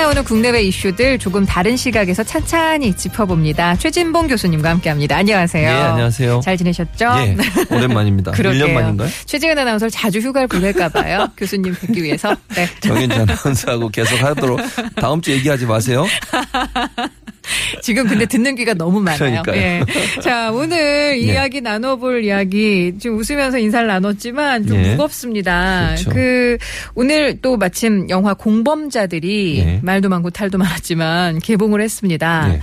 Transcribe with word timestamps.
나오는 0.00 0.24
국내외 0.24 0.62
이슈들 0.62 1.18
조금 1.18 1.44
다른 1.44 1.76
시각에서 1.76 2.24
찬찬히 2.24 2.94
짚어봅니다. 2.94 3.76
최진봉 3.76 4.28
교수님과 4.28 4.70
함께합니다. 4.70 5.18
안녕하세요. 5.18 5.68
예, 5.68 5.72
안녕하세요. 5.72 6.40
잘 6.42 6.56
지내셨죠? 6.56 7.04
예, 7.18 7.36
오랜만입니다. 7.70 8.32
그러게요. 8.32 8.64
1년 8.64 8.72
만인가요? 8.72 9.10
최지은 9.26 9.58
아나운서를 9.58 9.90
자주 9.90 10.20
휴가를 10.20 10.48
보낼까 10.48 10.88
봐요. 10.88 11.28
교수님 11.36 11.76
뵙기 11.78 12.02
위해서. 12.02 12.34
네. 12.56 12.66
정윤지 12.80 13.14
아나운서하고 13.14 13.90
계속 13.90 14.22
하도록 14.22 14.58
다음 14.96 15.20
주 15.20 15.32
얘기하지 15.32 15.66
마세요. 15.66 16.06
지금 17.82 18.06
근데 18.06 18.26
듣는 18.26 18.54
귀가 18.54 18.74
너무 18.74 19.00
많아요. 19.00 19.42
예. 19.48 19.82
자, 20.22 20.50
오늘 20.52 20.70
네. 21.12 21.18
이야기 21.18 21.60
나눠볼 21.60 22.24
이야기, 22.24 22.94
좀 22.98 23.18
웃으면서 23.18 23.58
인사를 23.58 23.86
나눴지만 23.86 24.66
좀 24.66 24.76
예. 24.84 24.90
무겁습니다. 24.90 25.94
그렇죠. 25.96 26.10
그, 26.10 26.58
오늘 26.94 27.40
또 27.40 27.56
마침 27.56 28.08
영화 28.10 28.34
공범자들이 28.34 29.58
예. 29.58 29.80
말도 29.82 30.08
많고 30.08 30.30
탈도 30.30 30.58
많았지만 30.58 31.40
개봉을 31.40 31.80
했습니다. 31.80 32.58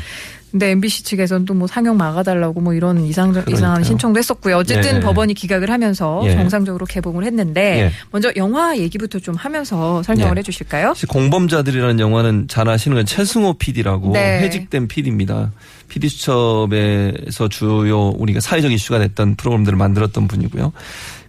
예. 0.48 0.52
근데 0.52 0.72
MBC 0.72 1.04
측에서는 1.04 1.46
또 1.46 1.58
뭐 1.58 1.68
상영 1.68 1.98
막아달라고 1.98 2.62
뭐 2.62 2.74
이런 2.74 3.04
이상, 3.04 3.34
이상한. 3.50 3.84
신청도 3.84 4.20
했었고요. 4.20 4.58
어쨌든 4.58 4.98
예. 4.98 5.00
법원이 5.00 5.34
기각을 5.34 5.72
하면서 5.72 6.22
예. 6.26 6.34
정상적으로 6.34 6.86
개봉을 6.86 7.24
했는데 7.24 7.80
예. 7.86 7.92
먼저 8.12 8.32
영화 8.36 8.78
얘기부터 8.78 9.20
좀 9.20 9.34
하면서 9.36 10.04
설명을 10.04 10.38
예. 10.38 10.40
해주실까요? 10.40 10.94
공범자들이라는 11.10 12.00
영화는 12.00 12.48
잘 12.48 12.70
아시는 12.70 12.96
건 12.98 13.06
최승호 13.06 13.54
PD라고 13.54 14.12
네. 14.14 14.40
해직된 14.42 14.88
PD입니다. 14.88 15.52
PD 15.88 16.10
수첩에서 16.10 17.48
주요 17.50 18.10
우리가 18.10 18.40
사회적 18.40 18.72
이슈가 18.72 19.00
됐던 19.00 19.36
프로그램들을 19.36 19.78
만들었던 19.78 20.28
분이고요. 20.28 20.74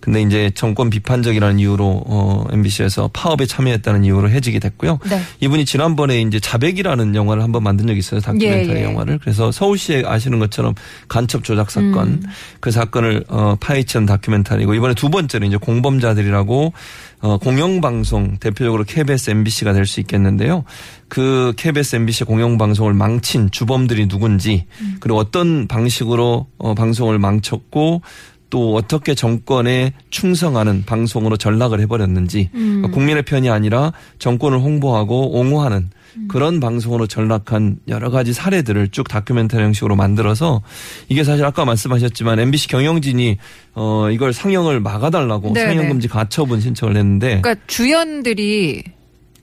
근데 0.01 0.23
이제 0.23 0.51
정권 0.55 0.91
비판적이라는 0.91 1.59
이유로 1.59 2.03
어 2.07 2.45
MBC에서 2.51 3.11
파업에 3.13 3.47
참여했다는 3.47 4.05
이유로 4.05 4.31
해직이 4.31 4.61
됐고요. 4.61 4.99
네. 5.09 5.21
이분이 5.41 5.65
지난번에 5.65 6.21
이제 6.21 6.41
자백이라는 6.41 7.15
영화를 7.15 7.43
한번 7.43 7.63
만든 7.63 7.87
적이 7.87 7.99
있어요. 7.99 8.21
다큐멘터리 8.21 8.79
예, 8.79 8.83
예. 8.83 8.85
영화를. 8.85 9.19
그래서 9.19 9.53
서울시에 9.53 10.05
아시는 10.07 10.39
것처럼 10.39 10.75
간첩 11.09 11.45
조작 11.45 11.71
사건 11.71 12.09
음. 12.09 12.23
그 12.61 12.71
사건을 12.71 13.25
어 13.29 13.57
파헤치는 13.61 14.07
다큐멘터리고 14.07 14.75
이번에 14.75 14.95
두 14.95 15.11
번째로 15.11 15.47
이제 15.47 15.57
공범자들이라고 15.57 16.73
어 17.21 17.37
공영방송 17.39 18.39
대표적으로 18.39 18.85
KBS, 18.85 19.31
MBC가 19.31 19.73
될 19.73 19.87
수 19.87 20.01
있겠는데요. 20.01 20.65
그 21.09 21.53
KBS, 21.57 21.97
MBC 21.97 22.25
공영방송을 22.25 22.95
망친 22.95 23.51
주범들이 23.51 24.07
누군지 24.09 24.67
그리고 25.01 25.19
어떤 25.19 25.67
방식으로 25.67 26.47
어 26.59 26.75
방송을 26.75 27.19
망쳤고 27.19 28.03
또 28.51 28.75
어떻게 28.75 29.15
정권에 29.15 29.93
충성하는 30.11 30.85
방송으로 30.87 31.37
전락을 31.37 31.81
해버렸는지 31.81 32.51
그러니까 32.53 32.89
국민의 32.89 33.23
편이 33.23 33.51
아니라 33.51 33.93
정권을 34.19 34.59
홍보하고 34.59 35.39
옹호하는 35.39 35.91
그런 36.29 36.59
방송으로 36.59 37.07
전락한 37.07 37.79
여러 37.87 38.11
가지 38.11 38.33
사례들을 38.33 38.89
쭉 38.89 39.09
다큐멘터리 39.09 39.63
형식으로 39.63 39.95
만들어서 39.95 40.63
이게 41.09 41.23
사실 41.23 41.45
아까 41.45 41.65
말씀하셨지만 41.65 42.41
MBC 42.41 42.69
경영진이 42.69 43.39
어 43.75 44.11
이걸 44.11 44.33
상영을 44.33 44.81
막아달라고 44.81 45.53
네네. 45.53 45.67
상영금지 45.67 46.09
가처분 46.09 46.61
신청을 46.61 46.97
했는데 46.97 47.41
그러니까 47.41 47.55
주연들이 47.67 48.83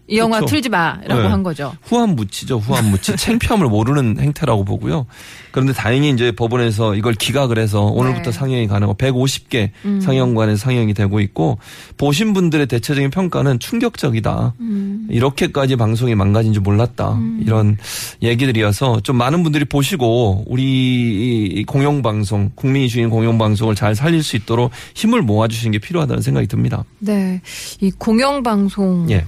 이 0.07 0.17
영화 0.17 0.37
그렇죠. 0.37 0.51
틀지 0.55 0.69
마라고 0.69 1.21
네. 1.21 1.27
한 1.27 1.41
거죠. 1.41 1.75
후한 1.83 2.15
무치죠, 2.15 2.59
후한 2.59 2.91
무치. 2.91 3.15
창피함을 3.15 3.67
모르는 3.69 4.19
행태라고 4.19 4.63
보고요. 4.63 5.07
그런데 5.51 5.73
다행히 5.73 6.09
이제 6.09 6.31
법원에서 6.31 6.95
이걸 6.95 7.13
기각을 7.13 7.57
해서 7.57 7.81
오늘부터 7.85 8.25
네. 8.25 8.31
상영이 8.31 8.67
가능하고 8.67 8.97
150개 8.97 9.71
음. 9.85 10.01
상영관에서 10.01 10.57
상영이 10.57 10.93
되고 10.93 11.19
있고 11.21 11.57
보신 11.97 12.33
분들의 12.33 12.67
대체적인 12.67 13.09
평가는 13.09 13.59
충격적이다. 13.59 14.53
음. 14.59 15.07
이렇게까지 15.09 15.75
방송이 15.75 16.13
망가진 16.13 16.53
줄 16.53 16.61
몰랐다. 16.61 17.17
이런 17.39 17.77
얘기들이어서 18.21 18.99
좀 19.01 19.15
많은 19.15 19.43
분들이 19.43 19.65
보시고 19.65 20.43
우리 20.47 20.63
이 20.65 21.63
공영방송, 21.63 22.51
국민이 22.55 22.89
주인 22.89 23.09
공영방송을 23.09 23.75
잘 23.75 23.95
살릴 23.95 24.23
수 24.23 24.35
있도록 24.35 24.71
힘을 24.93 25.21
모아주시는 25.21 25.71
게 25.71 25.79
필요하다는 25.79 26.21
생각이 26.21 26.47
듭니다. 26.47 26.83
네. 26.99 27.41
이 27.81 27.91
공영방송의 27.91 29.15
예. 29.15 29.25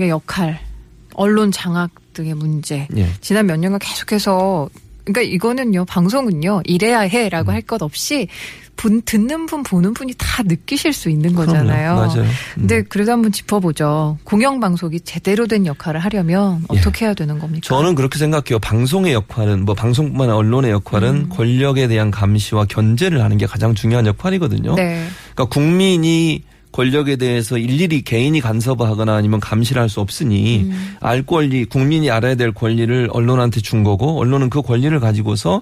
역할, 0.00 0.60
언론 1.14 1.52
장악 1.52 1.90
등의 2.12 2.34
문제. 2.34 2.88
예. 2.96 3.08
지난 3.20 3.46
몇 3.46 3.56
년간 3.56 3.78
계속해서 3.78 4.68
그러니까 5.04 5.22
이거는요 5.22 5.84
방송은요 5.84 6.62
이래야 6.64 7.00
해라고 7.00 7.50
음. 7.50 7.54
할것 7.54 7.82
없이 7.82 8.28
분 8.76 9.02
듣는 9.02 9.46
분 9.46 9.62
보는 9.62 9.94
분이 9.94 10.14
다 10.16 10.42
느끼실 10.42 10.92
수 10.92 11.10
있는 11.10 11.34
거잖아요. 11.34 11.94
그럼요. 11.94 12.14
맞아요. 12.14 12.22
음. 12.22 12.30
근데 12.54 12.82
그래도 12.82 13.12
한번 13.12 13.30
짚어보죠. 13.30 14.18
공영 14.24 14.60
방송이 14.60 15.00
제대로 15.00 15.46
된 15.46 15.66
역할을 15.66 16.00
하려면 16.00 16.64
예. 16.72 16.78
어떻게 16.78 17.04
해야 17.04 17.14
되는 17.14 17.38
겁니까? 17.38 17.62
저는 17.62 17.94
그렇게 17.94 18.18
생각해요. 18.18 18.58
방송의 18.60 19.12
역할은 19.12 19.64
뭐 19.64 19.74
방송뿐만 19.74 20.22
아니라 20.22 20.36
언론의 20.36 20.70
역할은 20.70 21.14
음. 21.14 21.28
권력에 21.28 21.86
대한 21.86 22.10
감시와 22.10 22.64
견제를 22.64 23.22
하는 23.22 23.38
게 23.38 23.46
가장 23.46 23.74
중요한 23.74 24.06
역할이거든요. 24.06 24.74
네. 24.74 25.06
그러니까 25.34 25.44
국민이 25.52 26.42
권력에 26.72 27.16
대해서 27.16 27.58
일일이 27.58 28.02
개인이 28.02 28.40
간섭하거나 28.40 29.14
아니면 29.14 29.38
감시를 29.40 29.80
할 29.80 29.88
수 29.92 30.00
없으니 30.00 30.62
음. 30.62 30.96
알 31.00 31.22
권리, 31.22 31.66
국민이 31.66 32.10
알아야 32.10 32.34
될 32.34 32.52
권리를 32.52 33.10
언론한테 33.12 33.60
준 33.60 33.84
거고 33.84 34.18
언론은 34.18 34.48
그 34.48 34.62
권리를 34.62 34.98
가지고서 35.00 35.60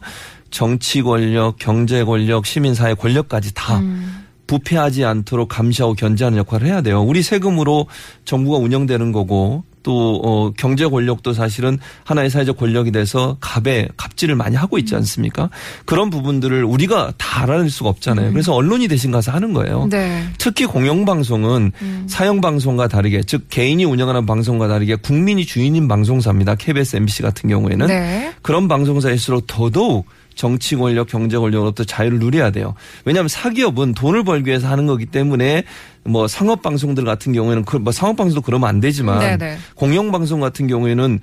정치 0.50 1.02
권력, 1.02 1.56
경제 1.58 2.04
권력, 2.04 2.46
시민사회 2.46 2.94
권력까지 2.94 3.54
다 3.54 3.80
음. 3.80 4.24
부패하지 4.46 5.04
않도록 5.04 5.48
감시하고 5.48 5.94
견제하는 5.94 6.38
역할을 6.38 6.66
해야 6.66 6.80
돼요. 6.80 7.02
우리 7.02 7.22
세금으로 7.22 7.86
정부가 8.24 8.58
운영되는 8.58 9.12
거고 9.12 9.64
또 9.82 10.20
어, 10.22 10.52
경제 10.56 10.86
권력도 10.86 11.32
사실은 11.32 11.78
하나의 12.04 12.30
사회적 12.30 12.56
권력이 12.56 12.92
돼서 12.92 13.36
갑에 13.40 13.88
갑질을 13.96 14.34
많이 14.34 14.56
하고 14.56 14.78
있지 14.78 14.94
않습니까? 14.94 15.50
그런 15.84 16.10
부분들을 16.10 16.64
우리가 16.64 17.12
다 17.16 17.42
알아낼 17.42 17.70
수가 17.70 17.88
없잖아요. 17.90 18.32
그래서 18.32 18.54
언론이 18.54 18.88
대신 18.88 19.10
가서 19.10 19.32
하는 19.32 19.52
거예요. 19.52 19.88
네. 19.90 20.26
특히 20.38 20.66
공영방송은 20.66 21.72
음. 21.80 22.06
사형방송과 22.08 22.88
다르게 22.88 23.22
즉 23.22 23.46
개인이 23.48 23.84
운영하는 23.84 24.26
방송과 24.26 24.68
다르게 24.68 24.96
국민이 24.96 25.46
주인인 25.46 25.88
방송사입니다. 25.88 26.56
KBS, 26.56 26.96
MBC 26.96 27.22
같은 27.22 27.48
경우에는 27.48 27.86
네. 27.86 28.32
그런 28.42 28.68
방송사일수록 28.68 29.46
더더욱 29.46 30.06
정치 30.34 30.76
권력, 30.76 31.08
경제 31.08 31.36
권력으로부터 31.36 31.84
자유를 31.84 32.18
누려야 32.18 32.50
돼요. 32.50 32.74
왜냐하면 33.04 33.28
사기업은 33.28 33.94
돈을 33.94 34.24
벌기 34.24 34.48
위해서 34.48 34.68
하는 34.68 34.86
거기 34.86 35.06
때문에 35.06 35.64
뭐 36.04 36.26
상업 36.28 36.62
방송들 36.62 37.04
같은 37.04 37.32
경우에는 37.34 37.64
그뭐 37.66 37.92
상업 37.92 38.16
방송도 38.16 38.40
그러면 38.40 38.68
안 38.70 38.80
되지만 38.80 39.18
네네. 39.18 39.58
공영 39.74 40.10
방송 40.10 40.40
같은 40.40 40.66
경우에는 40.66 41.20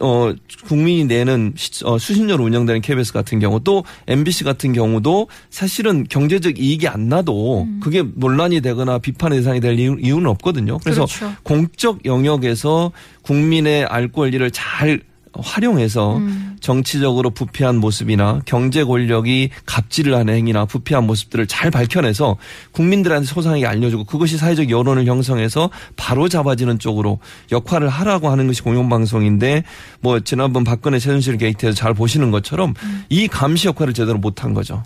어 0.00 0.32
국민이 0.66 1.04
내는 1.04 1.52
시- 1.56 1.84
어, 1.84 1.98
수십 1.98 2.24
년 2.24 2.40
운영되는 2.40 2.80
KBS 2.80 3.12
같은 3.12 3.38
경우 3.38 3.60
또 3.62 3.84
MBC 4.08 4.42
같은 4.42 4.72
경우도 4.72 5.28
사실은 5.50 6.04
경제적 6.08 6.58
이익이 6.58 6.88
안 6.88 7.08
나도 7.08 7.62
음. 7.62 7.78
그게 7.80 8.02
논란이 8.16 8.60
되거나 8.60 8.98
비판의 8.98 9.38
대상이 9.38 9.60
될 9.60 9.78
이유, 9.78 9.96
이유는 10.00 10.26
없거든요. 10.26 10.78
그래서 10.78 11.06
그렇죠. 11.06 11.32
공적 11.44 12.04
영역에서 12.04 12.90
국민의 13.22 13.84
알 13.84 14.08
권리를 14.08 14.50
잘 14.50 15.00
활용해서 15.38 16.18
음. 16.18 16.56
정치적으로 16.60 17.30
부패한 17.30 17.76
모습이나 17.76 18.40
경제 18.44 18.84
권력이 18.84 19.50
갑질을 19.66 20.14
하는 20.14 20.34
행위나 20.34 20.64
부패한 20.64 21.06
모습들을 21.06 21.46
잘 21.46 21.70
밝혀내서 21.70 22.36
국민들한테 22.72 23.26
소상하게 23.26 23.66
알려주고 23.66 24.04
그것이 24.04 24.36
사회적 24.36 24.70
여론을 24.70 25.06
형성해서 25.06 25.70
바로 25.96 26.28
잡아지는 26.28 26.78
쪽으로 26.78 27.18
역할을 27.52 27.88
하라고 27.88 28.28
하는 28.30 28.46
것이 28.46 28.62
공영방송인데 28.62 29.64
뭐 30.00 30.20
지난번 30.20 30.64
박근혜 30.64 30.98
최순실 30.98 31.38
게이트에서 31.38 31.74
잘 31.76 31.94
보시는 31.94 32.30
것처럼 32.30 32.74
이 33.08 33.28
감시 33.28 33.68
역할을 33.68 33.94
제대로 33.94 34.18
못한 34.18 34.54
거죠. 34.54 34.82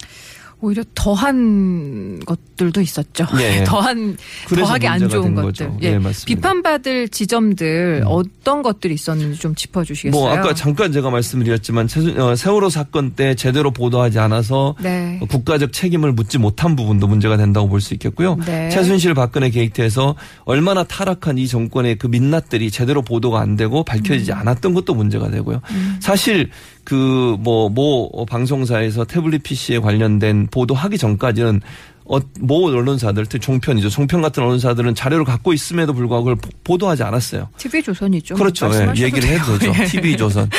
오히려 0.63 0.85
더한 0.95 2.21
것들도 2.25 2.81
있었죠. 2.81 3.27
예. 3.41 3.65
더한 3.67 4.17
더하게 4.49 4.87
안 4.89 5.09
좋은 5.09 5.35
된 5.35 5.35
것들. 5.35 5.73
예, 5.83 5.99
맞습니다. 5.99 6.25
비판받을 6.25 7.09
지점들 7.09 8.03
음. 8.05 8.07
어떤 8.07 8.63
것들이 8.63 8.95
있었는지 8.95 9.41
좀 9.41 9.55
짚어주시겠어요? 9.57 10.19
뭐 10.19 10.33
아까 10.33 10.55
잠깐 10.55 10.93
제가 10.93 11.11
말씀드렸지만 11.11 11.89
어, 12.19 12.37
세월호 12.37 12.71
사건 12.71 13.11
때 13.11 13.35
제대로 13.35 13.73
보도하지 13.73 14.21
않아서 14.21 14.77
네. 14.81 15.21
국가적 15.29 15.73
책임을 15.73 16.13
묻지 16.13 16.39
못한 16.39 16.77
부분도 16.77 17.09
문제가 17.09 17.37
된다고 17.37 17.69
볼 17.69 17.83
수 17.83 17.95
있겠고요. 17.95 18.37
네. 18.47 18.71
최순실 18.71 19.15
박근혜 19.15 19.51
게이트에서 19.51 20.15
얼마나 20.45 20.85
타락한 20.85 21.37
이 21.39 21.49
정권의 21.49 21.99
그 21.99 22.07
민낯들이 22.07 22.71
제대로 22.71 23.03
보도가 23.03 23.41
안 23.41 23.57
되고 23.57 23.83
밝혀지지 23.83 24.31
음. 24.31 24.39
않았던 24.39 24.73
것도 24.75 24.95
문제가 24.95 25.29
되고요. 25.29 25.61
사실 25.99 26.51
그 26.85 27.37
뭐 27.41 27.69
모 27.69 28.27
방송사에서 28.29 29.05
태블릿 29.05 29.43
PC에 29.43 29.79
관련된 29.79 30.49
보도하기 30.51 30.99
전까지는 30.99 31.61
어, 32.05 32.19
모 32.41 32.67
언론사들, 32.67 33.27
특히 33.27 33.39
종편이죠. 33.47 33.89
종편 33.89 34.21
같은 34.23 34.43
언론사들은 34.43 34.97
자료를 34.97 35.25
갖고 35.25 35.53
있음에도 35.53 35.93
불구하고 35.95 36.25
그걸 36.25 36.37
보- 36.37 36.51
보도하지 36.65 37.05
않았어요. 37.05 37.49
TV 37.57 37.81
조선이죠. 37.81 38.35
그렇죠. 38.35 38.69
예, 38.75 39.03
얘기를 39.05 39.29
해도. 39.29 39.57
되죠. 39.57 39.73
예. 39.81 39.87
TV 39.87 40.17
조선. 40.17 40.51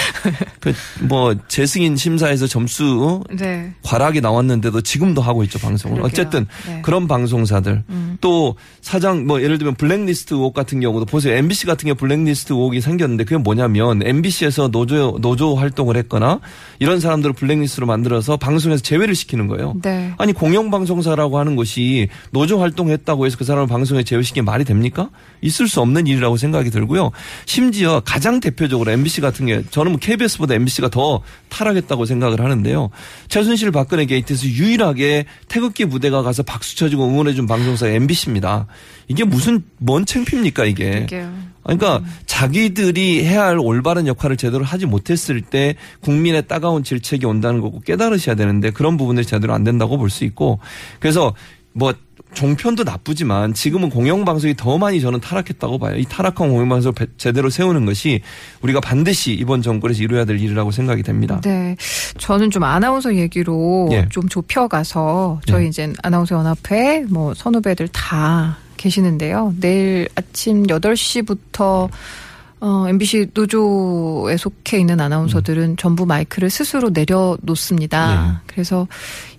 그 0.61 0.73
뭐 1.01 1.35
재승인 1.49 1.97
심사에서 1.97 2.47
점수 2.47 3.21
네. 3.37 3.73
과락이 3.83 4.21
나왔는데도 4.21 4.79
지금도 4.81 5.21
하고 5.21 5.43
있죠 5.43 5.59
방송을. 5.59 5.97
그러게요. 5.97 6.07
어쨌든 6.11 6.47
네. 6.65 6.81
그런 6.81 7.07
방송사들 7.09 7.83
음. 7.89 8.02
또 8.21 8.55
사장 8.81 9.25
뭐 9.25 9.41
예를 9.41 9.57
들면 9.57 9.75
블랙리스트 9.75 10.33
의혹 10.33 10.53
같은 10.53 10.79
경우도 10.79 11.05
보세요. 11.05 11.35
MBC 11.35 11.65
같은 11.65 11.87
경우 11.87 11.95
블랙리스트 11.95 12.53
의혹이 12.53 12.81
생겼는데 12.81 13.23
그게 13.23 13.37
뭐냐면 13.37 14.01
MBC에서 14.03 14.69
노조 14.69 15.17
노조 15.21 15.55
활동을 15.55 15.97
했거나 15.97 16.39
이런 16.79 16.99
사람들을 16.99 17.33
블랙리스트로 17.33 17.87
만들어서 17.87 18.37
방송에서 18.37 18.81
제외를 18.81 19.15
시키는 19.15 19.47
거예요. 19.47 19.75
네. 19.81 20.13
아니 20.17 20.33
공영방송사라고 20.33 21.39
하는 21.39 21.55
것이 21.55 22.09
노조 22.31 22.59
활동했다고 22.59 23.25
해서 23.25 23.37
그 23.37 23.43
사람을 23.43 23.67
방송에 23.67 24.03
제외시키는 24.03 24.45
말이 24.45 24.65
됩니까? 24.65 25.09
있을 25.41 25.67
수 25.67 25.81
없는 25.81 26.07
일이라고 26.07 26.37
생각이 26.37 26.69
들고요. 26.69 27.11
심지어 27.45 28.01
가장 28.05 28.39
대표적으로 28.39 28.91
MBC 28.91 29.21
같은 29.21 29.45
게 29.45 29.63
저는 29.69 29.93
뭐 29.93 29.99
KBS보다 29.99 30.55
MBC가 30.55 30.89
더 30.89 31.21
타락했다고 31.49 32.05
생각을 32.05 32.41
하는데요. 32.41 32.89
최순실 33.27 33.71
박근혜 33.71 34.05
게이트에서 34.05 34.47
유일하게 34.47 35.25
태극기 35.47 35.85
부대가 35.85 36.21
가서 36.21 36.43
박수 36.43 36.75
쳐주고 36.75 37.05
응원해준 37.05 37.47
방송사가 37.47 37.91
MBC입니다. 38.03 38.67
이게 39.07 39.23
무슨 39.23 39.63
뭔 39.77 40.05
창피입니까 40.05 40.65
이게? 40.65 40.91
그러게요. 40.91 41.33
그러니까 41.63 42.01
자기들이 42.25 43.23
해야 43.25 43.45
할 43.45 43.57
올바른 43.57 44.05
역할을 44.07 44.35
제대로 44.37 44.65
하지 44.65 44.85
못했을 44.85 45.41
때 45.41 45.75
국민의 46.01 46.47
따가운 46.47 46.83
질책이 46.83 47.25
온다는 47.25 47.61
거고 47.61 47.79
깨달으셔야 47.79 48.35
되는데 48.35 48.71
그런 48.71 48.97
부분들이 48.97 49.25
제대로 49.25 49.53
안 49.53 49.63
된다고 49.63 49.97
볼 49.97 50.09
수 50.09 50.25
있고 50.25 50.59
그래서 50.99 51.33
뭐 51.71 51.93
종편도 52.33 52.83
나쁘지만 52.83 53.53
지금은 53.53 53.89
공영방송이 53.89 54.55
더 54.55 54.77
많이 54.77 54.99
저는 54.99 55.19
타락했다고 55.19 55.77
봐요. 55.79 55.95
이 55.97 56.05
타락한 56.05 56.49
공영방송을 56.49 56.93
배- 56.93 57.05
제대로 57.17 57.49
세우는 57.49 57.85
것이 57.85 58.21
우리가 58.61 58.79
반드시 58.81 59.33
이번 59.33 59.61
정권에서 59.61 60.01
이루어야 60.03 60.25
될 60.25 60.39
일이라고 60.39 60.71
생각이 60.71 61.03
됩니다. 61.03 61.39
네. 61.43 61.75
저는 62.17 62.49
좀 62.51 62.63
아나운서 62.63 63.15
얘기로 63.15 63.89
예. 63.91 64.07
좀 64.09 64.27
좁혀가서 64.27 65.41
저희 65.45 65.63
네. 65.63 65.69
이제 65.69 65.93
아나운서 66.01 66.35
연합회 66.35 67.05
뭐 67.09 67.33
선후배들 67.33 67.87
다 67.89 68.57
계시는데요. 68.77 69.53
내일 69.59 70.09
아침 70.15 70.63
8시부터 70.67 71.89
어, 72.65 72.87
MBC 72.87 73.31
노조에 73.33 74.37
속해 74.37 74.79
있는 74.79 75.01
아나운서들은 75.01 75.71
음. 75.71 75.75
전부 75.75 76.05
마이크를 76.05 76.49
스스로 76.49 76.91
내려놓습니다. 76.91 78.07
네. 78.07 78.37
그래서 78.47 78.87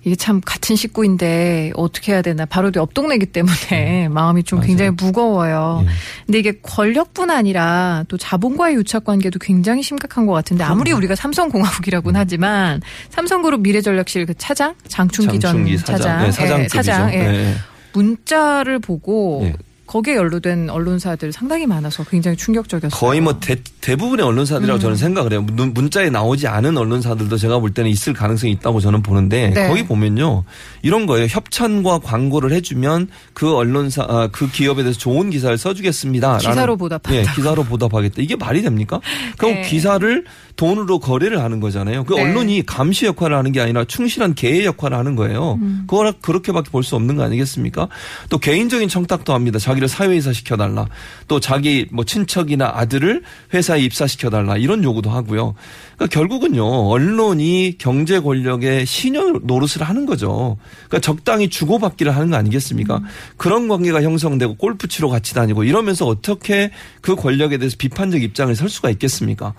이게 0.03 0.15
참 0.15 0.41
같은 0.45 0.75
식구인데 0.75 1.71
어떻게 1.73 2.11
해야 2.11 2.21
되나. 2.21 2.45
바로 2.45 2.69
옆 2.75 2.93
동네이기 2.93 3.25
때문에 3.25 4.09
마음이 4.13 4.43
좀 4.43 4.57
음. 4.57 4.59
맞아요. 4.59 4.67
굉장히 4.67 4.91
무거워요. 4.91 5.81
예. 5.81 5.89
근데 6.27 6.37
이게 6.37 6.51
권력뿐 6.61 7.31
아니라 7.31 8.03
또 8.09 8.15
자본과의 8.15 8.75
유착 8.75 9.05
관계도 9.05 9.39
굉장히 9.39 9.81
심각한 9.81 10.27
것 10.27 10.33
같은데 10.33 10.63
아무리 10.63 10.91
우리가 10.91 11.15
삼성공화국이라고는 11.15 12.19
하지만 12.19 12.79
삼성그룹 13.09 13.61
미래전략실 13.61 14.27
그 14.27 14.35
차장 14.35 14.75
장충기 14.87 15.39
전 15.39 15.65
장충기 15.65 15.77
차장, 15.79 15.97
사장, 15.97 16.19
네, 16.19 16.27
예, 16.27 16.31
사장급이죠. 16.31 16.75
차장 16.75 17.13
예. 17.15 17.17
네. 17.17 17.55
문자를 17.93 18.77
보고 18.77 19.41
예. 19.45 19.55
거기에 19.87 20.15
연루된 20.15 20.69
언론사들 20.69 21.31
상당히 21.31 21.65
많아서 21.67 22.03
굉장히 22.03 22.35
충격적이었어요. 22.37 22.99
거의 22.99 23.21
뭐 23.21 23.39
대, 23.39 23.57
대부분의 23.81 24.25
언론사들이라고 24.25 24.79
음. 24.79 24.81
저는 24.81 24.95
생각을 24.97 25.31
해요. 25.31 25.41
문- 25.43 25.73
문자에 25.73 26.09
나오지 26.09 26.47
않은 26.47 26.75
언론사들도 26.77 27.37
제가 27.37 27.59
볼 27.59 27.71
때는 27.73 27.89
있을 27.91 28.13
가능성이 28.13 28.53
있다고 28.53 28.79
저는 28.79 29.03
보는데 29.03 29.51
네. 29.53 29.67
거기 29.67 29.85
보면요 29.85 30.43
이런 30.81 31.05
거예요. 31.05 31.27
협찬과 31.29 31.99
광고를 31.99 32.51
해주면 32.53 33.09
그 33.33 33.55
언론사 33.55 34.03
아, 34.09 34.29
그 34.31 34.49
기업에 34.49 34.81
대해서 34.83 34.97
좋은 34.99 35.29
기사를 35.29 35.55
써주겠습니다. 35.57 36.37
기사로 36.39 36.77
보답한다. 36.77 37.17
예, 37.19 37.25
기사로 37.35 37.63
보답하겠다. 37.63 38.21
이게 38.21 38.35
말이 38.35 38.61
됩니까? 38.61 38.99
그럼 39.37 39.55
네. 39.55 39.61
기사를 39.61 40.25
돈으로 40.55 40.99
거래를 40.99 41.41
하는 41.43 41.59
거잖아요. 41.59 42.05
그 42.05 42.13
네. 42.13 42.21
언론이 42.23 42.65
감시 42.65 43.05
역할을 43.05 43.35
하는 43.37 43.51
게 43.51 43.59
아니라 43.61 43.83
충실한 43.83 44.35
개의 44.35 44.65
역할을 44.65 44.97
하는 44.97 45.15
거예요. 45.15 45.59
음. 45.61 45.83
그걸 45.87 46.13
그렇게밖에 46.21 46.71
볼 46.71 46.85
수 46.85 46.95
없는 46.95 47.15
거 47.15 47.23
아니겠습니까? 47.23 47.87
또 48.29 48.37
개인적인 48.37 48.87
청탁도 48.89 49.33
합니다. 49.33 49.57
자기를 49.75 49.87
사회이사 49.87 50.33
시켜달라. 50.33 50.87
또 51.27 51.39
자기 51.39 51.87
뭐 51.91 52.05
친척이나 52.05 52.71
아들을 52.75 53.23
회사에 53.53 53.81
입사시켜달라. 53.81 54.57
이런 54.57 54.83
요구도 54.83 55.09
하고요. 55.09 55.55
그러니까 55.97 56.07
결국은요, 56.07 56.63
언론이 56.63 57.75
경제 57.77 58.19
권력의 58.19 58.85
신용 58.85 59.41
노릇을 59.43 59.83
하는 59.83 60.05
거죠. 60.05 60.57
그러니까 60.87 60.99
적당히 60.99 61.49
주고받기를 61.49 62.15
하는 62.15 62.29
거 62.29 62.37
아니겠습니까? 62.37 63.01
그런 63.37 63.67
관계가 63.67 64.01
형성되고 64.01 64.55
골프 64.55 64.87
치러 64.87 65.09
같이 65.09 65.33
다니고 65.33 65.63
이러면서 65.63 66.05
어떻게 66.05 66.71
그 67.01 67.15
권력에 67.15 67.57
대해서 67.57 67.75
비판적 67.77 68.21
입장을 68.21 68.55
설 68.55 68.69
수가 68.69 68.89
있겠습니까? 68.91 69.53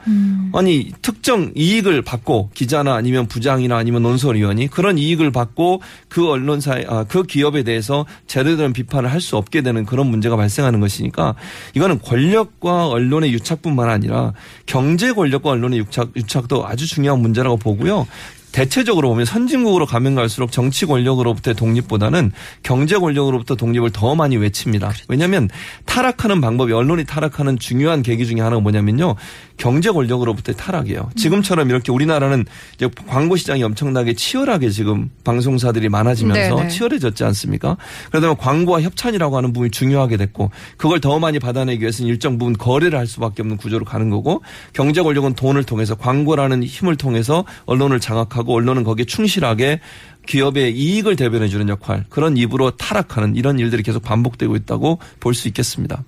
아니 0.54 0.92
특정 1.02 1.52
이익을 1.54 2.02
받고 2.02 2.50
기자나 2.54 2.94
아니면 2.94 3.26
부장이나 3.26 3.76
아니면 3.76 4.02
논설위원이 4.02 4.68
그런 4.68 4.98
이익을 4.98 5.30
받고 5.30 5.82
그 6.08 6.28
언론사 6.28 6.80
아, 6.88 7.04
그 7.04 7.22
기업에 7.24 7.62
대해서 7.62 8.06
제대로 8.26 8.56
된 8.56 8.72
비판을 8.72 9.10
할 9.12 9.26
수 9.26 9.36
없게 9.36 9.60
되는 9.62 9.84
그런 9.84 10.06
문제가 10.06 10.36
발생하는 10.36 10.78
것이니까 10.78 11.34
이거는 11.74 11.98
권력과 12.00 12.86
언론의 12.88 13.32
유착뿐만 13.32 13.88
아니라 13.88 14.32
경제 14.66 15.12
권력과 15.12 15.50
언론의 15.50 15.80
유착 15.80 16.10
유착도 16.26 16.66
아주 16.66 16.86
중요한 16.86 17.20
문제라고 17.20 17.56
보고요. 17.56 18.06
대체적으로 18.52 19.10
보면 19.10 19.26
선진국으로 19.26 19.84
가면 19.84 20.14
갈수록 20.14 20.50
정치 20.50 20.86
권력으로부터의 20.86 21.54
독립보다는 21.54 22.32
경제 22.62 22.96
권력으로부터 22.96 23.54
독립을 23.54 23.90
더 23.90 24.14
많이 24.14 24.38
외칩니다. 24.38 24.92
왜냐하면 25.08 25.50
타락하는 25.84 26.40
방법이 26.40 26.72
언론이 26.72 27.04
타락하는 27.04 27.58
중요한 27.58 28.02
계기 28.02 28.26
중에 28.26 28.40
하나가 28.40 28.60
뭐냐면요. 28.60 29.14
경제 29.56 29.90
권력으로부터의 29.90 30.56
타락이에요. 30.56 31.10
지금처럼 31.16 31.70
이렇게 31.70 31.90
우리나라는 31.92 32.44
이제 32.74 32.88
광고 33.06 33.36
시장이 33.36 33.62
엄청나게 33.62 34.14
치열하게 34.14 34.70
지금 34.70 35.10
방송사들이 35.24 35.88
많아지면서 35.88 36.56
네네. 36.56 36.68
치열해졌지 36.68 37.24
않습니까? 37.24 37.76
그러다 38.10 38.28
보면 38.28 38.36
광고와 38.36 38.82
협찬이라고 38.82 39.36
하는 39.36 39.52
부분이 39.52 39.70
중요하게 39.70 40.16
됐고 40.18 40.50
그걸 40.76 41.00
더 41.00 41.18
많이 41.18 41.38
받아내기 41.38 41.80
위해서는 41.80 42.10
일정 42.10 42.38
부분 42.38 42.56
거래를 42.56 42.98
할 42.98 43.06
수밖에 43.06 43.42
없는 43.42 43.56
구조로 43.56 43.84
가는 43.84 44.10
거고 44.10 44.42
경제 44.72 45.02
권력은 45.02 45.34
돈을 45.34 45.64
통해서 45.64 45.94
광고라는 45.94 46.62
힘을 46.62 46.96
통해서 46.96 47.44
언론을 47.64 48.00
장악하고 48.00 48.54
언론은 48.54 48.84
거기에 48.84 49.04
충실하게 49.06 49.80
기업의 50.26 50.76
이익을 50.76 51.14
대변해 51.16 51.48
주는 51.48 51.68
역할 51.68 52.04
그런 52.10 52.36
입으로 52.36 52.72
타락하는 52.72 53.36
이런 53.36 53.58
일들이 53.60 53.82
계속 53.84 54.02
반복되고 54.02 54.56
있다고 54.56 54.98
볼 55.20 55.34
수 55.36 55.48
있겠습니다. 55.48 56.02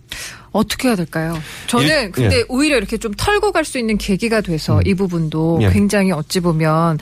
어떻게 0.53 0.89
해야 0.89 0.97
될까요? 0.97 1.39
저는 1.67 1.87
일- 2.07 2.13
근데 2.13 2.39
예. 2.39 2.45
오히려 2.49 2.77
이렇게 2.79 2.97
좀 2.97 3.13
털고 3.15 3.53
갈 3.53 3.65
수 3.65 3.79
있는 3.79 3.99
계기가 3.99 4.41
돼서 4.41 4.79
음. 4.79 4.83
이 4.87 4.95
부분도 4.95 5.59
예. 5.63 5.71
굉장히 5.71 6.11
어찌 6.13 6.41
보면 6.41 6.99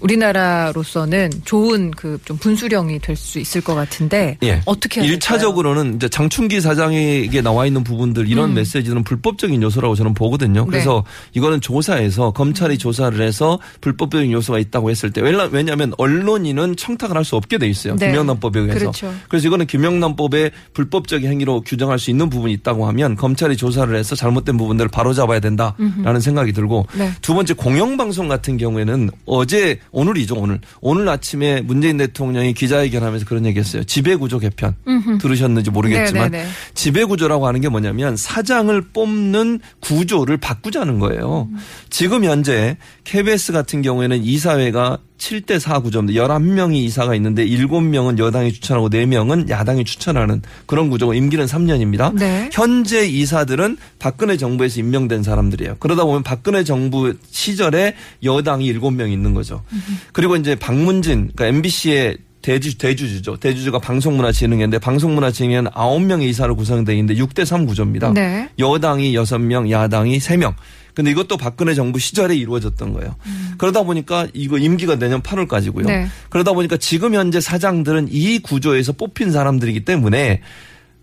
우리나라로서는 0.00 1.30
좋은 1.44 1.90
그 1.92 2.18
좀 2.24 2.36
분수령이 2.36 2.98
될 2.98 3.16
수 3.16 3.38
있을 3.38 3.60
것 3.60 3.74
같은데 3.74 4.36
예. 4.42 4.60
어떻게 4.66 5.00
해야 5.00 5.06
될까요? 5.06 5.12
일차적으로는 5.14 5.96
이제 5.96 6.08
장충기 6.08 6.60
사장에게 6.60 7.40
나와 7.42 7.66
있는 7.66 7.82
부분들 7.84 8.28
이런 8.28 8.50
음. 8.50 8.54
메시지는 8.54 9.04
불법적인 9.04 9.62
요소라고 9.62 9.94
저는 9.94 10.14
보거든요. 10.14 10.60
네. 10.64 10.66
그래서 10.70 11.04
이거는 11.34 11.60
조사에서 11.60 12.30
검찰이 12.32 12.76
조사를 12.78 13.20
해서 13.20 13.58
불법적인 13.80 14.30
요소가 14.32 14.58
있다고 14.58 14.90
했을 14.90 15.10
때 15.10 15.20
왜냐- 15.22 15.48
왜냐하면 15.50 15.92
언론인은 15.98 16.76
청탁을 16.76 17.16
할 17.16 17.24
수 17.24 17.36
없게 17.36 17.58
돼 17.58 17.68
있어요. 17.68 17.96
네. 17.96 18.08
김영란법에 18.10 18.58
의해서. 18.60 18.78
그렇죠. 18.78 19.14
그래서 19.28 19.46
이거는 19.48 19.66
김영란법의 19.66 20.50
불법적인 20.72 21.30
행위로 21.30 21.60
규정할 21.62 21.98
수 21.98 22.10
있는 22.10 22.28
부분이 22.30 22.52
있다고 22.54 22.86
하면 22.90 23.16
검찰이 23.16 23.56
조사를 23.56 23.94
해서 23.96 24.14
잘못된 24.14 24.56
부분들을 24.56 24.88
바로잡아야 24.88 25.40
된다라는 25.40 26.20
생각이 26.20 26.52
들고 26.52 26.86
네. 26.96 27.10
두 27.22 27.34
번째 27.34 27.54
공영방송 27.54 28.28
같은 28.28 28.56
경우에는 28.56 29.10
어제 29.26 29.80
오늘이죠 29.90 30.36
오늘 30.36 30.60
오늘 30.80 31.08
아침에 31.08 31.60
문재인 31.62 31.96
대통령이 31.96 32.54
기자회견하면서 32.54 33.26
그런 33.26 33.46
얘기했어요 33.46 33.84
지배구조 33.84 34.38
개편 34.38 34.74
들으셨는지 35.20 35.70
모르겠지만 35.70 36.30
네네네. 36.30 36.50
지배구조라고 36.74 37.46
하는 37.46 37.60
게 37.60 37.68
뭐냐면 37.68 38.16
사장을 38.16 38.80
뽑는 38.92 39.60
구조를 39.80 40.36
바꾸자는 40.36 40.98
거예요. 40.98 41.48
지금 41.88 42.24
현재 42.24 42.76
KBS 43.04 43.52
같은 43.52 43.82
경우에는 43.82 44.22
이사회가 44.22 44.98
7대 45.20 45.60
4 45.60 45.80
구조입니다. 45.80 46.20
11명이 46.20 46.76
이사가 46.76 47.14
있는데 47.14 47.46
7명은 47.46 48.18
여당이 48.18 48.52
추천하고 48.52 48.88
4명은 48.88 49.48
야당이 49.48 49.84
추천하는 49.84 50.42
그런 50.66 50.90
구조고 50.90 51.14
임기는 51.14 51.44
3년입니다. 51.44 52.14
네. 52.14 52.48
현재 52.52 53.06
이사들은 53.06 53.76
박근혜 53.98 54.36
정부에서 54.36 54.80
임명된 54.80 55.22
사람들이에요. 55.22 55.76
그러다 55.78 56.04
보면 56.04 56.22
박근혜 56.22 56.64
정부 56.64 57.14
시절에 57.30 57.94
여당이 58.24 58.72
7명 58.72 59.12
있는 59.12 59.34
거죠. 59.34 59.62
그리고 60.12 60.36
이제 60.36 60.54
박문진 60.54 61.30
그러니까 61.34 61.46
MBC의 61.46 62.16
대주, 62.42 62.78
대주주죠. 62.78 63.36
대주주가 63.36 63.78
방송문화진흥회인데 63.80 64.78
방송문화진흥회는 64.78 65.72
9명의 65.72 66.22
이사로 66.30 66.56
구성되어 66.56 66.94
있는데 66.96 67.20
6대 67.22 67.44
3 67.44 67.66
구조입니다. 67.66 68.14
네. 68.14 68.48
여당이 68.58 69.12
6명, 69.12 69.70
야당이 69.70 70.18
3명. 70.18 70.54
근데 70.94 71.10
이것도 71.10 71.36
박근혜 71.36 71.74
정부 71.74 71.98
시절에 71.98 72.34
이루어졌던 72.36 72.92
거예요. 72.92 73.16
그러다 73.58 73.82
보니까 73.82 74.26
이거 74.34 74.58
임기가 74.58 74.96
내년 74.96 75.22
8월까지고요. 75.22 75.86
네. 75.86 76.08
그러다 76.28 76.52
보니까 76.52 76.76
지금 76.76 77.14
현재 77.14 77.40
사장들은 77.40 78.08
이 78.10 78.38
구조에서 78.40 78.92
뽑힌 78.92 79.30
사람들이기 79.30 79.84
때문에 79.84 80.40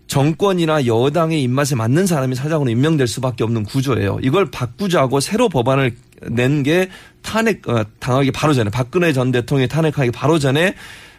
정권이나 0.06 0.86
여당의 0.86 1.42
입맛에 1.42 1.74
맞는 1.74 2.06
사람이 2.06 2.34
사장으로 2.34 2.70
임명될 2.70 3.06
수밖에 3.06 3.44
없는 3.44 3.64
구조예요. 3.64 4.18
이걸 4.22 4.50
바꾸자고 4.50 5.20
새로 5.20 5.48
법안을 5.48 5.94
낸 6.30 6.62
게 6.62 6.88
탄핵 7.22 7.68
어, 7.68 7.84
당하기 8.00 8.32
바로 8.32 8.54
전에 8.54 8.70
박근혜 8.70 9.12
전 9.12 9.30
대통령이 9.30 9.68
탄핵하기 9.68 10.10
바로 10.10 10.38
전에 10.38 10.74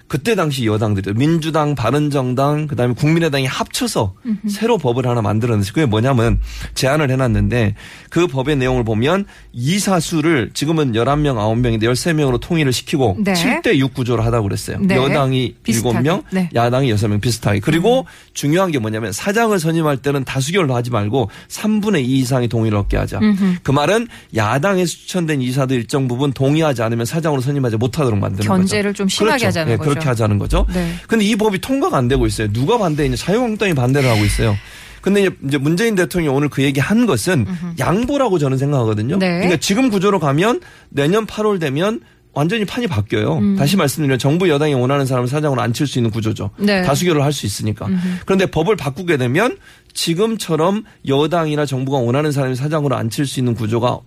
그때 0.10 0.34
당시 0.36 0.66
여당들이 0.66 1.14
민주당, 1.14 1.76
바른정당, 1.76 2.68
그다음에 2.68 2.96
국민의당이 2.96 3.46
합쳐서 3.46 4.16
새로 4.48 4.80
법을 4.80 5.08
하나 5.08 5.22
만들었는데 5.22 5.70
그게 5.70 5.86
뭐냐면 5.86 6.42
제안을 6.74 7.12
해놨는데 7.12 7.76
그 8.10 8.26
법의 8.28 8.58
내용을 8.58 8.84
보면 8.84 9.26
이사수를 9.54 10.50
지금은 10.54 10.94
11명, 10.94 11.36
9명인데 11.36 11.84
13명으로 11.84 12.42
통일을 12.42 12.74
시키고 12.74 13.18
네. 13.20 13.34
7대 13.34 13.78
6 13.78 13.94
구조로 13.94 14.24
하다고 14.24 14.44
그랬어요. 14.44 14.80
네. 14.82 14.96
여당이 14.96 15.56
비슷하게. 15.64 16.00
7명, 16.00 16.24
네. 16.32 16.50
야당이 16.56 16.92
6명 16.92 17.22
비슷하게. 17.22 17.60
그리고 17.60 18.08
중요한 18.34 18.72
게 18.72 18.80
뭐냐면 18.80 19.12
사장을 19.12 19.58
선임할 19.58 19.98
때는 19.98 20.24
다수결로 20.24 20.76
하지 20.76 20.90
말고 20.90 21.30
3분의 21.50 22.02
2 22.02 22.20
이상의 22.20 22.48
동의를 22.48 22.80
얻게 22.80 22.98
하자. 22.98 23.20
그 23.62 23.72
말은 23.72 24.08
야당에서 24.36 24.92
추천된 24.92 25.42
이사도 25.44 25.76
일정 25.76 26.08
부분 26.08 26.34
동의하지 26.34 26.82
않으면 26.82 27.06
사장으로 27.06 27.42
선임하지 27.42 27.78
못하도록 27.78 28.20
만드는 28.20 28.48
거죠. 28.48 28.50
견제를 28.50 28.96
좀 28.96 29.08
심하게 29.08 29.38
그렇죠. 29.44 29.48
하자는 29.48 29.74
예, 29.74 29.78
거죠. 29.78 29.99
그렇게 30.00 30.10
하자는 30.10 30.40
거죠. 30.40 30.66
네. 30.74 30.94
근데 31.08 31.26
이 31.26 31.36
법이 31.36 31.60
통과가 31.60 31.98
안 31.98 32.08
되고 32.08 32.26
있어요. 32.26 32.52
누가 32.52 32.78
반대했냐? 32.78 33.16
자유한국당이 33.18 33.74
반대를 33.74 34.10
하고 34.10 34.24
있어요. 34.26 34.56
근데 35.02 35.30
이제- 35.48 35.58
문재인 35.58 35.96
대통령이 35.96 36.36
오늘 36.36 36.50
그 36.50 36.62
얘기 36.64 36.80
한 36.80 37.06
것은 37.06 37.46
양보라고 37.80 38.38
저는 38.38 38.58
생각하거든요. 38.58 39.18
네. 39.18 39.30
그러니까 39.36 39.58
지금 39.58 39.90
구조로 39.90 40.20
가면 40.20 40.60
내년 40.90 41.26
8월 41.26 41.60
되면 41.60 42.02
완전히 42.34 42.64
판이 42.66 42.88
바뀌어요. 42.88 43.38
음. 43.38 43.56
다시 43.56 43.76
말씀드리면 43.78 44.20
정부 44.20 44.50
여당이 44.50 44.74
원하는 44.76 45.06
사람을 45.06 45.28
사장으로 45.28 45.62
앉힐 45.62 45.88
수 45.88 45.98
있는 46.00 46.12
구조죠. 46.12 46.52
네. 46.58 46.84
다수결을 46.84 47.24
할 47.24 47.32
수 47.34 47.46
있으니까. 47.46 47.88
그런데 48.26 48.46
법을 48.46 48.76
바꾸게 48.76 49.18
되면 49.18 49.58
지금처럼 49.94 50.84
여당이나 51.08 51.66
정부가 51.66 51.98
원하는 52.00 52.32
사람이 52.32 52.56
사장으로 52.56 52.96
앉힐 52.96 53.26
수 53.26 53.40
있는 53.40 53.54
구조가 53.56 54.00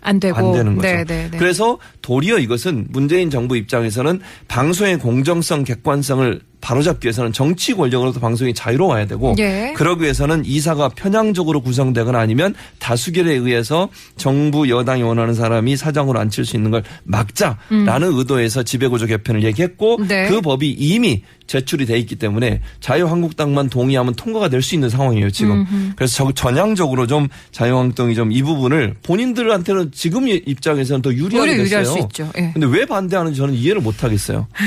안 0.00 0.20
되고. 0.20 0.36
안 0.36 0.52
되는 0.52 0.76
거죠. 0.76 0.88
네, 0.88 1.04
네, 1.04 1.28
네. 1.30 1.38
그래서 1.38 1.78
도리어 2.02 2.38
이것은 2.38 2.86
문재인 2.90 3.30
정부 3.30 3.56
입장에서는 3.56 4.20
방송의 4.48 4.98
공정성, 4.98 5.64
객관성을 5.64 6.40
바로잡기 6.60 7.06
위해서는 7.06 7.32
정치 7.32 7.72
권력으로부터 7.74 8.20
방송이 8.20 8.52
자유로워야 8.54 9.06
되고 9.06 9.34
예. 9.38 9.72
그러기 9.76 10.02
위해서는 10.02 10.44
이사가 10.44 10.90
편향적으로 10.90 11.60
구성되거나 11.60 12.18
아니면 12.18 12.54
다수결에 12.78 13.32
의해서 13.34 13.88
정부 14.16 14.68
여당이 14.68 15.02
원하는 15.02 15.34
사람이 15.34 15.76
사장으로 15.76 16.18
앉힐 16.18 16.44
수 16.44 16.56
있는 16.56 16.70
걸 16.70 16.82
막자라는 17.04 18.12
의도에서 18.12 18.62
지배구조 18.64 19.06
개편을 19.06 19.44
얘기했고 19.44 19.98
네. 20.08 20.28
그 20.28 20.40
법이 20.40 20.70
이미 20.70 21.22
제출이 21.46 21.86
돼 21.86 21.98
있기 21.98 22.16
때문에 22.16 22.60
자유한국당만 22.80 23.70
동의하면 23.70 24.14
통과가 24.14 24.48
될 24.50 24.58
수 24.62 24.74
있는 24.74 24.90
상황이에요 24.90 25.30
지금. 25.30 25.64
그래서 25.96 26.24
저- 26.26 26.32
전향적으로 26.32 27.06
좀 27.06 27.28
자유한국당이 27.52 28.14
좀 28.14 28.28
이 28.32 28.42
부분을 28.42 28.96
본인들한테는 29.02 29.92
지금 29.94 30.28
입장에서는 30.28 31.00
더 31.00 31.12
유리하게 31.14 31.52
됐어요. 31.52 31.64
유리할 31.64 31.84
수 31.86 31.98
있죠. 32.00 32.30
예. 32.36 32.50
근데 32.52 32.66
왜 32.66 32.84
반대하는지 32.84 33.38
저는 33.38 33.54
이해를 33.54 33.80
못 33.80 34.04
하겠어요. 34.04 34.46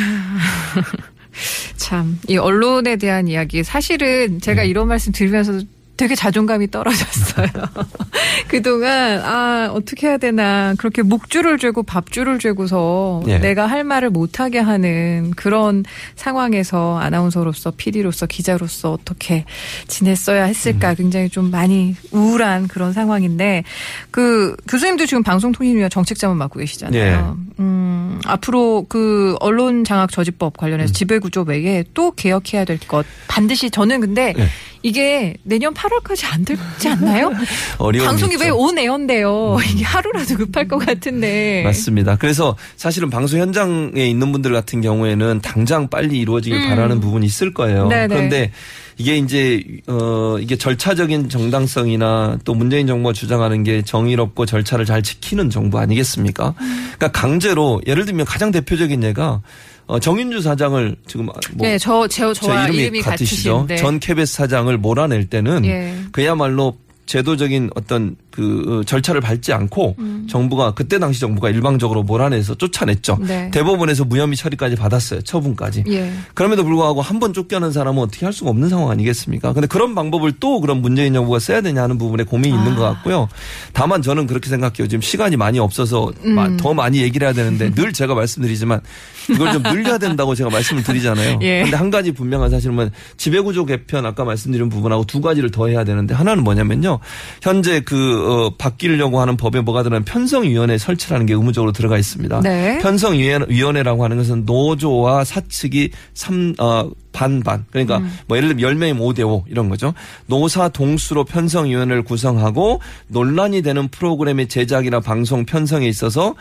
참, 1.77 2.19
이 2.27 2.37
언론에 2.37 2.95
대한 2.95 3.27
이야기. 3.27 3.63
사실은 3.63 4.33
네. 4.33 4.39
제가 4.39 4.63
이런 4.63 4.87
말씀 4.87 5.11
드리면서 5.11 5.61
되게 6.01 6.15
자존감이 6.15 6.71
떨어졌어요. 6.71 7.47
그동안, 8.47 9.19
아, 9.19 9.69
어떻게 9.71 10.07
해야 10.07 10.17
되나. 10.17 10.73
그렇게 10.79 11.03
목줄을 11.03 11.59
죄고 11.59 11.83
밥줄을 11.83 12.39
죄고서 12.39 13.21
예. 13.27 13.37
내가 13.37 13.67
할 13.67 13.83
말을 13.83 14.09
못하게 14.09 14.57
하는 14.57 15.31
그런 15.35 15.83
상황에서 16.15 16.97
아나운서로서, 16.97 17.73
PD로서, 17.77 18.25
기자로서 18.25 18.93
어떻게 18.93 19.45
지냈어야 19.87 20.45
음. 20.45 20.49
했을까. 20.49 20.95
굉장히 20.95 21.29
좀 21.29 21.51
많이 21.51 21.95
우울한 22.11 22.67
그런 22.67 22.93
상황인데, 22.93 23.63
그, 24.09 24.55
교수님도 24.67 25.05
지금 25.05 25.21
방송통신위원 25.21 25.91
정책자문 25.91 26.35
맡고 26.37 26.59
계시잖아요. 26.59 26.99
예. 26.99 27.61
음, 27.61 27.80
앞으로 28.25 28.85
그 28.89 29.35
언론 29.39 29.83
장악 29.83 30.11
저지법 30.11 30.57
관련해서 30.57 30.91
음. 30.91 30.93
지배 30.93 31.19
구조 31.19 31.41
외에 31.41 31.83
또 31.93 32.11
개혁해야 32.11 32.65
될 32.65 32.77
것 32.87 33.05
반드시 33.27 33.69
저는 33.69 34.01
근데 34.01 34.33
예. 34.37 34.47
이게 34.83 35.35
내년 35.43 35.73
8월까지 35.75 36.25
안 36.33 36.43
되지 36.43 36.89
않나요? 36.89 37.31
방송이 37.77 38.33
있죠. 38.33 38.43
음. 38.43 38.47
왜 38.47 38.49
온 38.61 38.77
에어인데요. 38.77 39.57
이게 39.71 39.83
하루라도 39.83 40.37
급할 40.37 40.67
것 40.67 40.77
같은데. 40.79 41.61
맞습니다. 41.63 42.15
그래서 42.15 42.55
사실은 42.77 43.09
방송 43.09 43.39
현장에 43.39 44.07
있는 44.07 44.31
분들 44.31 44.51
같은 44.53 44.81
경우에는 44.81 45.41
당장 45.41 45.87
빨리 45.87 46.17
이루어지길 46.19 46.67
바라는 46.67 46.99
부분이 46.99 47.25
있을 47.25 47.53
거예요. 47.53 47.83
음. 47.83 47.89
네네. 47.89 48.07
그런데 48.07 48.51
이게 48.97 49.17
이제 49.17 49.63
어 49.87 50.37
이게 50.39 50.55
절차적인 50.55 51.29
정당성이나 51.29 52.39
또 52.43 52.53
문재인 52.53 52.87
정부가 52.87 53.13
주장하는 53.13 53.63
게 53.63 53.81
정의롭고 53.81 54.45
절차를 54.45 54.85
잘 54.85 55.01
지키는 55.01 55.49
정부 55.49 55.79
아니겠습니까? 55.79 56.53
그러니까 56.57 57.11
강제로 57.11 57.81
예를 57.87 58.05
들면 58.05 58.25
가장 58.25 58.51
대표적인 58.51 59.03
예가 59.03 59.41
어 59.87 59.99
정인주 59.99 60.41
사장을 60.41 60.95
지금 61.07 61.25
뭐 61.25 61.35
네, 61.55 61.77
저, 61.77 62.07
저, 62.07 62.33
제 62.33 62.41
저와 62.45 62.63
이름이, 62.65 62.77
이름이, 62.79 63.01
같으시죠. 63.01 63.61
같으신데. 63.61 63.75
전 63.77 63.99
KBS 63.99 64.33
사장을 64.33 64.77
몰아낼 64.77 65.27
때는 65.27 65.65
예. 65.65 65.95
그야말로 66.11 66.77
제도적인 67.05 67.71
어떤 67.75 68.15
그 68.31 68.79
어, 68.81 68.83
절차를 68.83 69.21
밟지 69.21 69.53
않고 69.53 69.95
정부가 70.29 70.73
그때 70.73 70.99
당시 70.99 71.19
정부가 71.19 71.49
일방적으로 71.49 72.03
몰아내서 72.03 72.55
쫓아냈죠. 72.55 73.17
네. 73.21 73.51
대법원에서 73.51 74.05
무혐의 74.05 74.35
처리까지 74.35 74.75
받았어요. 74.75 75.21
처분까지. 75.21 75.83
예. 75.89 76.11
그럼에도 76.33 76.63
불구하고 76.63 77.01
한 77.01 77.21
번 77.21 77.33
쫓겨난 77.33 77.71
사람은 77.71 78.01
어떻게 78.01 78.25
할 78.25 78.33
수가 78.33 78.49
없는 78.49 78.67
상황 78.69 78.89
아니겠습니까? 78.89 79.53
근데 79.53 79.67
그런 79.67 79.93
방법을 79.93 80.33
또 80.39 80.59
그런 80.59 80.81
문재인 80.81 81.13
정부가 81.13 81.37
써야 81.39 81.61
되냐 81.61 81.83
하는 81.83 81.97
부분에 81.99 82.23
고민이 82.23 82.55
있는 82.57 82.73
아. 82.73 82.75
것 82.75 82.81
같고요. 82.83 83.27
다만 83.73 84.01
저는 84.01 84.25
그렇게 84.25 84.49
생각해요. 84.49 84.87
지금 84.87 85.01
시간이 85.01 85.37
많이 85.37 85.59
없어서 85.59 86.11
음. 86.25 86.31
마- 86.33 86.57
더 86.57 86.73
많이 86.73 87.01
얘기를 87.01 87.27
해야 87.27 87.33
되는데 87.33 87.69
늘 87.75 87.93
제가 87.93 88.15
말씀드리지만 88.15 88.81
이걸 89.29 89.51
좀 89.53 89.61
늘려야 89.63 89.97
된다고 89.99 90.33
제가 90.33 90.49
말씀을 90.49 90.81
드리잖아요. 90.83 91.39
예. 91.43 91.61
근데 91.61 91.77
한 91.77 91.89
가지 91.91 92.11
분명한 92.11 92.49
사실은 92.49 92.89
지배구조 93.17 93.65
개편 93.65 94.05
아까 94.07 94.23
말씀드린 94.23 94.69
부분하고 94.69 95.05
두 95.05 95.21
가지를 95.21 95.51
더 95.51 95.67
해야 95.67 95.83
되는데 95.83 96.15
하나는 96.15 96.43
뭐냐면요. 96.43 96.99
현재 97.43 97.81
그 97.81 98.20
어, 98.21 98.53
바뀌려고 98.57 99.19
하는 99.19 99.37
법에 99.37 99.61
뭐가 99.61 99.83
들어가면 99.83 100.05
편성위원회 100.05 100.77
설치라는 100.77 101.25
게 101.25 101.33
의무적으로 101.33 101.71
들어가 101.71 101.97
있습니다. 101.97 102.41
네. 102.41 102.79
편성위원회라고 102.79 104.03
하는 104.03 104.17
것은 104.17 104.45
노조와 104.45 105.23
사측이 105.23 105.91
삼, 106.13 106.53
어, 106.59 106.89
반반. 107.11 107.65
그러니까 107.71 107.97
음. 107.97 108.11
뭐 108.27 108.37
예를 108.37 108.55
들면 108.55 108.77
10명이 108.77 108.99
5대 108.99 109.27
5 109.27 109.45
이런 109.49 109.69
거죠. 109.69 109.93
노사 110.27 110.69
동수로 110.69 111.25
편성위원회를 111.25 112.03
구성하고 112.03 112.79
논란이 113.07 113.61
되는 113.61 113.87
프로그램의 113.89 114.47
제작이나 114.47 114.99
방송 114.99 115.45
편성에 115.45 115.87
있어서 115.87 116.35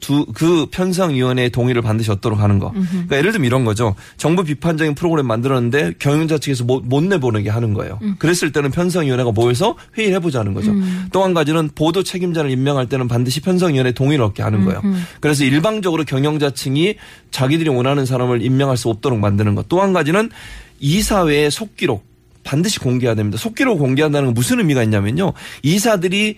두, 0.00 0.24
그 0.34 0.66
편성위원회의 0.70 1.50
동의를 1.50 1.82
반드시 1.82 2.10
얻도록 2.10 2.40
하는 2.40 2.58
거. 2.58 2.70
그러니까 2.72 3.16
예를 3.16 3.32
들면 3.32 3.46
이런 3.46 3.64
거죠. 3.64 3.94
정부 4.16 4.44
비판적인 4.44 4.94
프로그램 4.94 5.26
만들었는데 5.26 5.94
경영자 5.98 6.38
측에서 6.38 6.64
못, 6.64 6.82
못 6.84 7.02
내보내게 7.04 7.50
하는 7.50 7.74
거예요. 7.74 7.98
그랬을 8.18 8.52
때는 8.52 8.70
편성위원회가 8.70 9.32
모여서 9.32 9.76
회의를 9.98 10.16
해보자는 10.16 10.54
거죠. 10.54 10.72
또한 11.12 11.34
가지는 11.34 11.70
보도 11.74 12.02
책임자를 12.02 12.50
임명할 12.50 12.88
때는 12.88 13.08
반드시 13.08 13.40
편성위원회 13.40 13.92
동의를 13.92 14.24
얻게 14.24 14.42
하는 14.42 14.64
거예요. 14.64 14.80
그래서 15.20 15.44
일방적으로 15.44 16.04
경영자층이 16.04 16.94
자기들이 17.30 17.68
원하는 17.68 18.06
사람을 18.06 18.42
임명할 18.42 18.76
수 18.76 18.88
없도록 18.88 19.18
만드는 19.18 19.54
것. 19.54 19.68
또 19.68 19.80
한 19.80 19.92
가지는 19.92 20.30
이사회의 20.80 21.50
속기록 21.50 22.04
반드시 22.42 22.78
공개해야 22.78 23.14
됩니다. 23.14 23.38
속기록 23.38 23.78
공개한다는 23.78 24.28
건 24.28 24.34
무슨 24.34 24.58
의미가 24.58 24.82
있냐면요. 24.82 25.32
이사들이 25.62 26.36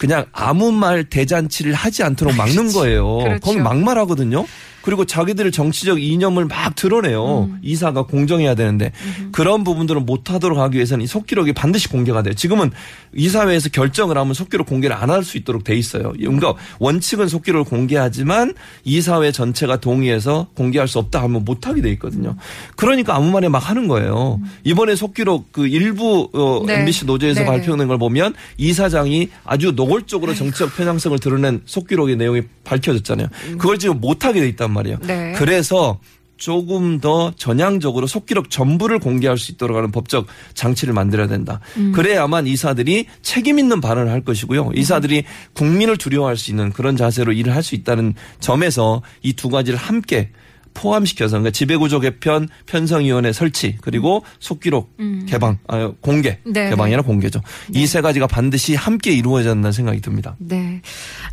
그냥 0.00 0.24
아무 0.32 0.72
말 0.72 1.04
대잔치를 1.04 1.74
하지 1.74 2.02
않도록 2.02 2.34
막는 2.34 2.72
거예요. 2.72 3.18
그렇죠. 3.18 3.40
거기 3.40 3.58
막말하거든요. 3.58 4.46
그리고 4.82 5.04
자기들의 5.04 5.52
정치적 5.52 6.02
이념을 6.02 6.46
막 6.46 6.74
드러내요. 6.74 7.44
음. 7.50 7.58
이사가 7.62 8.02
공정해야 8.02 8.54
되는데 8.54 8.92
그런 9.32 9.64
부분들을 9.64 10.00
못하도록 10.00 10.58
하기 10.58 10.76
위해서는 10.76 11.04
이 11.04 11.06
속기록이 11.06 11.52
반드시 11.52 11.88
공개가 11.88 12.22
돼요. 12.22 12.34
지금은 12.34 12.70
이사회에서 13.14 13.68
결정을 13.70 14.16
하면 14.16 14.34
속기록 14.34 14.66
공개를 14.66 14.96
안 14.96 15.10
할 15.10 15.24
수 15.24 15.36
있도록 15.36 15.64
돼 15.64 15.74
있어요. 15.76 16.12
그러니까 16.18 16.54
원칙은 16.78 17.26
속기록을 17.28 17.64
공개하지만 17.64 18.54
이사회 18.84 19.32
전체가 19.32 19.78
동의해서 19.80 20.46
공개할 20.54 20.86
수 20.88 20.98
없다 21.00 21.20
하면 21.24 21.44
못하게 21.44 21.82
돼 21.82 21.90
있거든요. 21.92 22.36
그러니까 22.76 23.16
아무 23.16 23.30
말에 23.30 23.48
막 23.48 23.58
하는 23.68 23.88
거예요. 23.88 24.40
이번에 24.64 24.94
속기록 24.94 25.50
그 25.52 25.66
일부 25.66 26.30
어, 26.32 26.62
네. 26.64 26.78
MBC 26.80 27.06
노조에서 27.06 27.40
네. 27.40 27.46
발표된 27.46 27.88
걸 27.88 27.98
보면 27.98 28.34
이사장이 28.56 29.30
아주 29.44 29.72
노골적으로 29.72 30.34
정치적 30.34 30.76
편향성을 30.76 31.18
드러낸 31.18 31.60
속기록의 31.66 32.16
내용이 32.16 32.42
밝혀졌잖아요. 32.64 33.26
그걸 33.58 33.78
지금 33.78 34.00
못하게 34.00 34.40
돼 34.40 34.48
있단 34.48 34.69
말이에요. 34.72 34.98
네. 35.06 35.32
그래서 35.36 35.98
조금 36.36 37.00
더 37.00 37.32
전향적으로 37.36 38.06
속기록 38.06 38.48
전부를 38.48 38.98
공개할 38.98 39.36
수 39.36 39.52
있도록 39.52 39.76
하는 39.76 39.92
법적 39.92 40.26
장치를 40.54 40.94
만들어야 40.94 41.26
된다. 41.28 41.60
음. 41.76 41.92
그래야만 41.92 42.46
이사들이 42.46 43.04
책임 43.20 43.58
있는 43.58 43.82
발언을 43.82 44.10
할 44.10 44.22
것이고요. 44.24 44.70
이사들이 44.74 45.24
국민을 45.52 45.98
두려워할 45.98 46.38
수 46.38 46.50
있는 46.50 46.72
그런 46.72 46.96
자세로 46.96 47.32
일을 47.32 47.54
할 47.54 47.62
수 47.62 47.74
있다는 47.74 48.14
점에서 48.40 49.02
이 49.22 49.34
두 49.34 49.50
가지를 49.50 49.78
함께 49.78 50.30
포함시켜서 50.72 51.32
그러니까 51.32 51.50
지배구조 51.50 52.00
개편 52.00 52.48
편성위원회 52.64 53.32
설치 53.32 53.76
그리고 53.82 54.24
속기록 54.38 54.96
개방 55.28 55.58
아, 55.66 55.92
공개 56.00 56.38
음. 56.46 56.52
네. 56.54 56.70
개방이 56.70 56.94
아니라 56.94 57.02
공개죠. 57.02 57.42
이세 57.74 58.00
가지가 58.00 58.28
반드시 58.28 58.76
함께 58.76 59.10
이루어져야 59.12 59.50
한다는 59.50 59.72
생각이 59.72 60.00
듭니다. 60.00 60.36
네. 60.38 60.80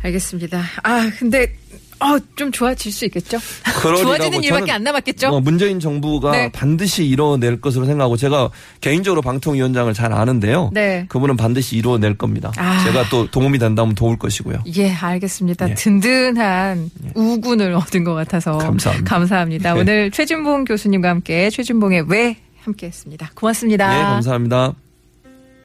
알겠습니다. 0.02 0.60
아, 0.82 1.10
근데 1.18 1.54
어, 2.00 2.18
좀 2.36 2.52
좋아질 2.52 2.92
수 2.92 3.04
있겠죠? 3.06 3.38
좋아지는 3.82 4.42
일밖에 4.44 4.72
안 4.72 4.82
남았겠죠? 4.82 5.30
뭐 5.30 5.40
문재인 5.40 5.80
정부가 5.80 6.30
네. 6.32 6.52
반드시 6.52 7.04
이뤄낼 7.06 7.60
것으로 7.60 7.86
생각하고 7.86 8.16
제가 8.16 8.50
개인적으로 8.80 9.22
방통위원장을 9.22 9.92
잘 9.94 10.12
아는데요. 10.12 10.70
네. 10.72 11.06
그분은 11.08 11.36
반드시 11.36 11.76
이뤄낼 11.76 12.16
겁니다. 12.16 12.52
아. 12.56 12.82
제가 12.84 13.08
또 13.10 13.30
도움이 13.30 13.58
된다면 13.58 13.94
도울 13.94 14.18
것이고요. 14.18 14.58
예, 14.76 14.92
알겠습니다. 14.92 15.70
예. 15.70 15.74
든든한 15.74 16.90
우군을 17.14 17.72
얻은 17.74 18.04
것 18.04 18.14
같아서 18.14 18.58
감사합니다. 18.58 19.08
감사합니다. 19.08 19.76
예. 19.76 19.80
오늘 19.80 20.10
최준봉 20.10 20.64
교수님과 20.64 21.08
함께 21.08 21.50
최준봉의 21.50 22.04
왜 22.08 22.36
함께 22.62 22.86
했습니다. 22.86 23.30
고맙습니다. 23.34 23.88
네, 23.88 24.02
감사합니다. 24.02 24.74